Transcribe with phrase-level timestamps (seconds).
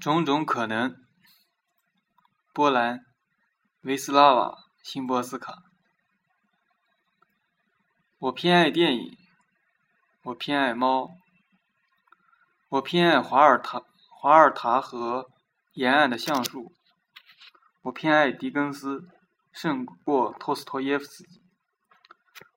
[0.00, 0.96] 种种可能。
[2.52, 3.04] 波兰，
[3.82, 4.48] 维斯拉瓦·
[4.82, 5.62] 辛波斯卡。
[8.18, 9.18] 我偏爱电影。
[10.22, 11.10] 我偏爱猫。
[12.68, 15.30] 我偏爱华尔塔华尔塔河
[15.74, 16.72] 沿岸的橡树。
[17.82, 19.08] 我偏爱狄更斯，
[19.52, 21.42] 胜过托斯托耶夫斯基。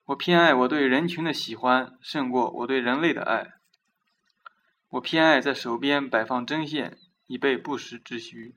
[0.06, 3.54] 我偏爱我对人群的喜欢，胜过我对人类的爱。
[4.90, 8.56] 我偏爱在手边摆放针线，以备不时之需。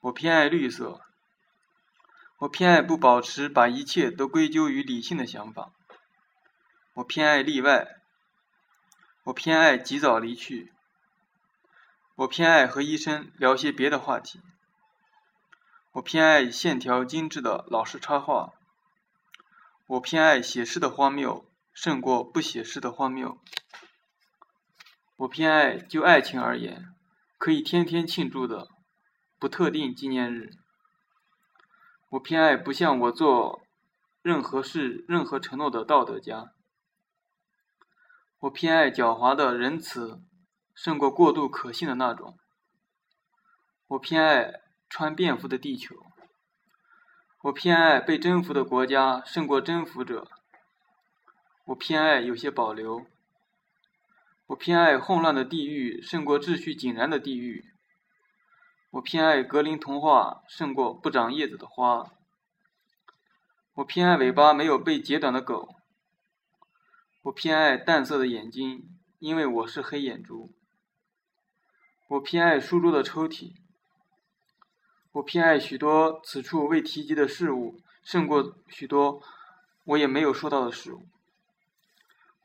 [0.00, 1.00] 我偏爱绿色。
[2.38, 5.72] 我偏爱不保持把一切都归咎于理性的想法。
[6.94, 7.96] 我偏爱例外。
[9.24, 10.72] 我偏爱及早离去。
[12.16, 14.40] 我偏爱和医生聊些别的话题。
[15.92, 18.54] 我偏爱线条精致的老式插画。
[19.86, 21.44] 我偏爱写诗的荒谬，
[21.74, 23.38] 胜过不写诗的荒谬。
[25.16, 26.94] 我偏爱就爱情而言，
[27.40, 28.68] 可以天天庆祝的。
[29.38, 30.50] 不特定纪念日。
[32.10, 33.62] 我偏爱不向我做
[34.20, 36.52] 任何事、任何承诺的道德家。
[38.40, 40.20] 我偏爱狡猾的仁慈，
[40.74, 42.36] 胜过过度可信的那种。
[43.86, 45.96] 我偏爱穿便服的地球。
[47.44, 50.28] 我偏爱被征服的国家，胜过征服者。
[51.68, 53.06] 我偏爱有些保留。
[54.50, 57.66] 我偏爱混乱的地狱，胜过秩序井然的地狱。
[58.90, 62.10] 我偏爱格林童话胜过不长叶子的花。
[63.74, 65.76] 我偏爱尾巴没有被截短的狗。
[67.22, 70.50] 我偏爱淡色的眼睛，因为我是黑眼珠。
[72.08, 73.52] 我偏爱书桌的抽屉。
[75.12, 79.22] 我偏爱许多此处未提及的事物，胜过许多
[79.84, 81.06] 我也没有说到的事物。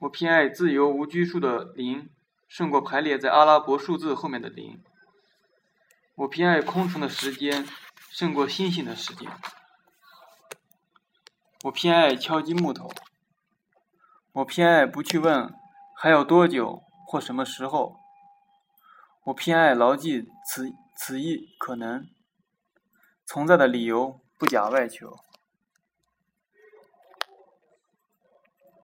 [0.06, 2.10] 我偏爱自由无拘束的零，
[2.48, 4.84] 胜过排列在阿拉伯数字后面的零。
[6.14, 7.68] 我偏爱空城的时间，
[8.12, 9.28] 胜过星星的时间。
[11.64, 12.92] 我偏爱敲击木头。
[14.34, 15.52] 我偏爱不去问
[15.96, 17.98] 还有多久或什么时候。
[19.24, 22.08] 我偏爱牢记此此一可能
[23.26, 25.18] 存在的理由，不假外求。